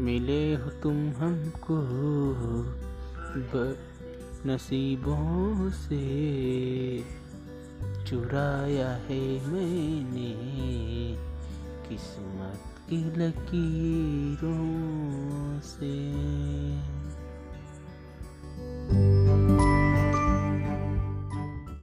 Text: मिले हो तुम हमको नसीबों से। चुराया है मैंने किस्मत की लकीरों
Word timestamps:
मिले 0.00 0.54
हो 0.54 0.70
तुम 0.82 0.96
हमको 1.10 1.78
नसीबों 4.46 5.70
से। 5.70 6.04
चुराया 8.06 8.88
है 9.08 9.22
मैंने 9.52 10.30
किस्मत 11.88 12.62
की 12.90 13.00
लकीरों 13.16 14.79